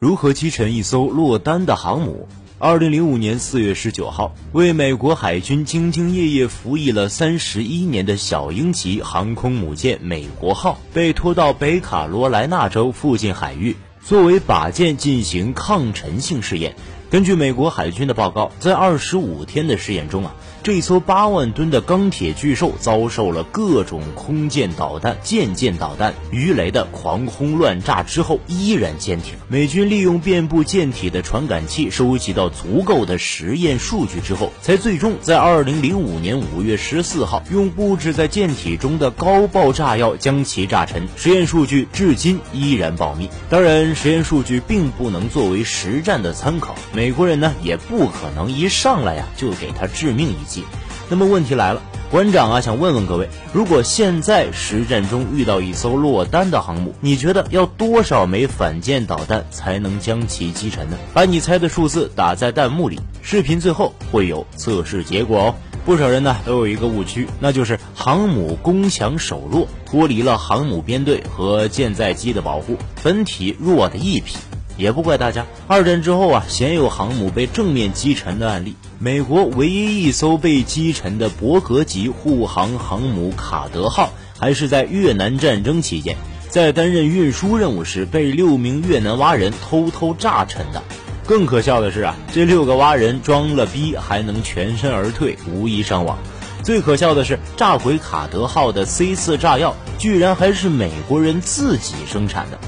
[0.00, 2.28] 如何击沉一艘落单的航母？
[2.60, 16.76] 二零零五年四月十九号，为美国海军兢兢业业服役了三十一年的小鹰级航空母舰“美国号”被拖到北卡罗来纳州附近海域，作为靶舰进行抗沉性试验。
[17.10, 20.34] 根据美国海军的报告，在二十五天的试验中啊。
[20.62, 29.36] 这艘八万吨的钢铁巨兽遭受了各种空舰导弹、舰舰导弹、鱼雷的狂轰乱炸之后，依然坚挺。
[29.48, 41.08] 美军利用遍布舰体的传感器收集到足够的实验数据之后，才最终在二零零五年五月十四号用布置在舰体中的高爆炸药将其炸沉。
[41.16, 43.30] 实验数据至今依然保密。
[43.48, 50.64] 当然，实验数据并不能作为实战的参考，美国人呢也不可能一上来呀就给他致命一击。
[51.08, 51.80] 那么问题来了，
[52.10, 60.98] 馆长啊，想问问各位，如果现在实战中遇到一艘落单的航母，你觉得要多少枚反舰导弹才能将其击沉呢？
[61.14, 65.54] 把你猜的数字打在弹幕里，视频最后会有测试结果哦。
[65.84, 74.36] 不少人呢都有一个误区，那就是航母攻强守弱，脱离了航母编队和舰载机的保护，本体弱的一批。
[74.78, 78.76] 也不怪大家，二战之后啊，鲜有航母被正面击沉的案例。
[79.00, 86.16] 美国唯一一艘被击沉的伯格级护航航母卡德号，还是在越南战争期间，
[86.48, 90.80] 在担任运输任务时被六名越南蛙人偷偷炸沉的。
[91.26, 96.16] 更可笑的是啊，这六个蛙人装了逼还能全身而退，无一伤亡。
[96.62, 102.58] 最可笑的是，炸毁卡德号的 C 四炸药，居然还是美国人自己生产的。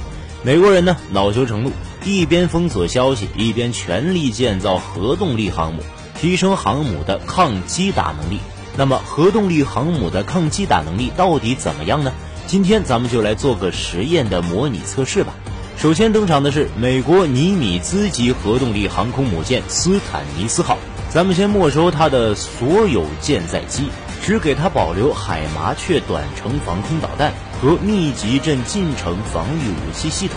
[0.43, 1.71] 美国人呢，恼羞成怒。
[2.05, 5.83] 一边封锁消息，一边全力建造核动力航母，
[6.19, 8.41] 提升航母的抗击打能力。
[8.77, 12.13] 那么，核动力航母的抗击打能力到底怎么样呢？
[12.47, 15.35] 今天咱们就来做个实验的模拟测试吧。
[15.77, 20.79] 首先登场的是美国尼米兹级核动力航空母舰斯坦尼斯号。
[21.11, 23.89] 咱们先没收它的所有舰载机，
[24.23, 30.37] 只给它保留海麻雀短程防空导弹和密集阵近程防御武器系统。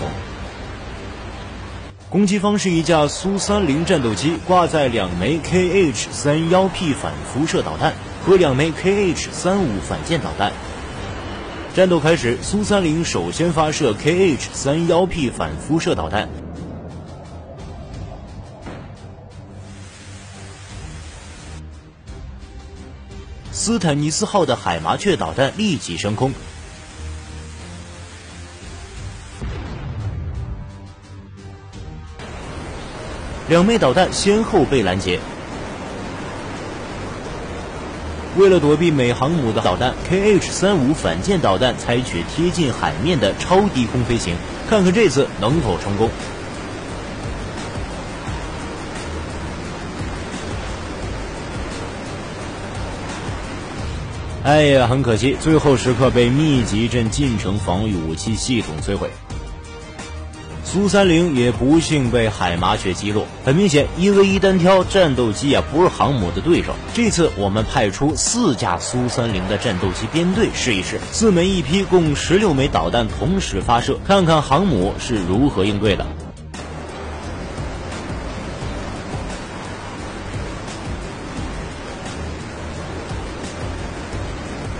[2.13, 10.51] 攻击方是一架苏三零战斗机，挂载两枚 KH 三幺 P 反辐射导弹和两枚 KH 三五反舰导弹。
[11.73, 16.29] 战斗开始，苏三零首先发射 KH 三幺 P 反辐射导弹，
[23.51, 26.31] 斯坦尼斯号的海麻雀导弹立即升空。
[33.49, 35.19] 两枚导弹先后被拦截。
[38.35, 44.35] 为了躲避美航母的导弹，KH 三五反舰导弹采取贴近海面的超低空飞行，
[44.67, 46.09] 看看这次能否成功。
[54.43, 59.09] 哎呀，很可惜，最后时刻被密集阵近程防御武器系统摧毁。
[60.73, 63.27] 苏三零也不幸被海麻雀击落。
[63.45, 66.73] 很明显，一 v 一单挑战斗机啊，不是航母的对手。
[66.95, 76.07] 这次我们派出四架苏三零的战斗机编队试一试，四枚一批，共十六枚导弹同时发射，看看航母是如何应对的。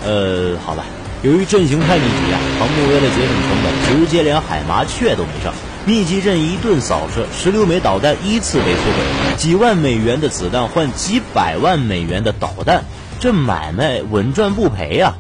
[0.03, 0.85] 呃，好吧，
[1.21, 5.53] 由于阵型太密集啊，航母为了节省成本，直接连海麻雀都没上。
[5.85, 12.85] 密集阵一顿扫射，十六枚导弹依次被摧毁，几万美元的子弹换几百万美元的导弹，
[13.19, 15.16] 这买卖稳赚不赔呀！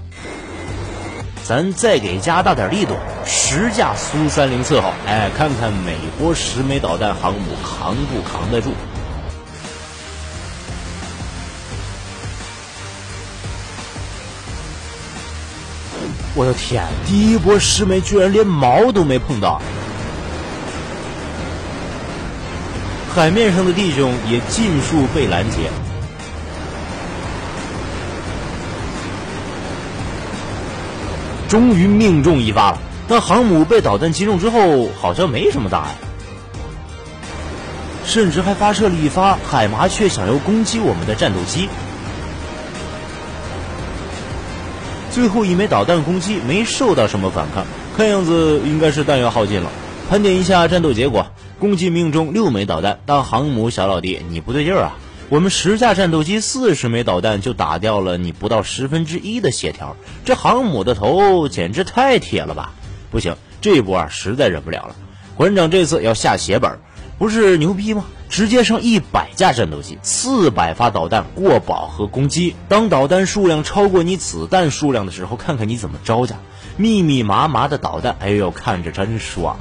[1.43, 8.69] 咱再给加大点力度，十架苏三零伺候，哎，看看美国十枚导弹航母扛不扛得住？
[16.35, 19.61] 我的天，第一波十枚居然连毛都没碰到！
[23.15, 25.69] 海面上的弟兄也尽数被拦截，
[31.47, 32.79] 终于命中一发了。
[33.07, 35.95] 但航母被导弹击中之后，好像没什么大碍，
[38.03, 41.69] 甚至还发射了一发海麻雀，想要攻击我们的战斗机。
[45.11, 47.63] 最后一枚导弹攻击没受到什么反抗，
[47.95, 49.69] 看样子应该是弹药耗尽了。
[50.09, 51.27] 盘点一下战斗结果。
[51.63, 54.97] 共计命中六枚导弹，但航母小老弟你不对劲儿啊！
[55.29, 59.95] 我们十架战斗机四十枚导弹就打掉了你不到十分之一的血条，
[60.25, 62.73] 这航母的头简直太铁了吧！
[63.09, 64.95] 不行，这一波啊实在忍不了了。
[65.37, 66.79] 馆长这次要下血本，
[67.17, 68.03] 不是牛逼吗？
[68.27, 72.55] 直接上一百架战斗机，四百发导弹过饱和攻击。
[72.67, 76.35] 当导弹数量超过你子弹数量的时候，看看你怎么招架。
[76.75, 79.57] 密密麻麻的导弹，哎呦，看着真爽。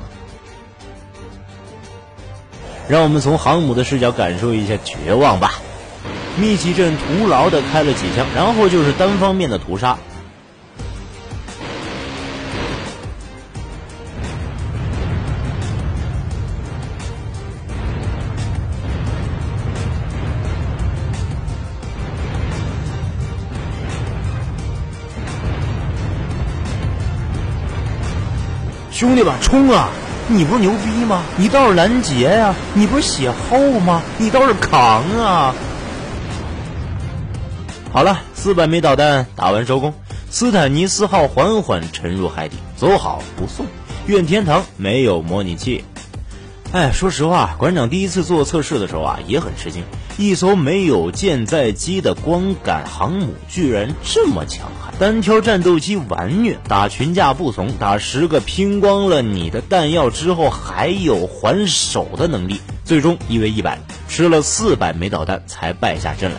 [2.89, 5.55] 让我们从航母的视角感受一下绝望吧。
[6.39, 9.97] 密集阵徒劳的开了几枪，然后就是单方面的屠杀。
[28.91, 29.91] 兄弟们，冲啊！
[30.29, 31.23] 你不是牛逼吗？
[31.37, 32.55] 你倒是拦截呀！
[32.75, 34.01] 你不是血厚吗？
[34.19, 35.55] 你倒是扛啊！
[37.93, 39.93] 好了，四百枚导弹打完收工，
[40.31, 43.67] 斯坦尼斯号缓缓沉入海底，走好不送。
[44.07, 45.85] 愿天堂没有模拟器。
[46.73, 49.85] 哎，说实话，馆长第一次做测试的时候啊，也很吃惊。
[50.19, 66.39] 一艘没有舰载机的光杆航母居然这么强悍，单挑战斗机完虐，打群架不怂，打十个拼光了你的弹药之后还有还手的能力，最终一 v 一百，吃了四百枚导弹才败下阵来。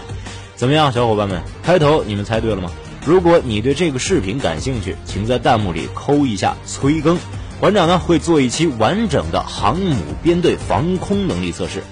[0.55, 1.41] 怎么样，小伙伴们？
[1.63, 2.71] 开头你们猜对了吗？
[3.05, 7.17] 如果你对这个视频感兴趣，请在弹幕里扣一下催更，
[7.59, 11.83] 馆长呢会做一期完整的航母编队防空能力测试。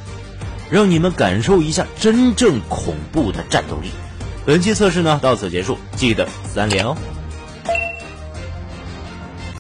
[0.72, 3.90] 让你们感受一下真正恐怖的战斗力。
[4.46, 6.98] 本期测试呢到此结束，记得三连哦。